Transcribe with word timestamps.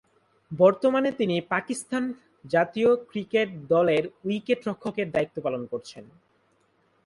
বর্তমানে 0.51 1.09
তিনি 1.11 1.35
পাকিস্তান 1.49 2.03
জাতীয় 2.45 2.89
ক্রিকেট 3.09 3.49
দলের 3.67 4.03
উইকেট-রক্ষক 4.25 4.95
এর 4.97 5.07
দায়িত্ব 5.11 5.37
পালন 5.41 5.63
করছেন। 5.65 6.05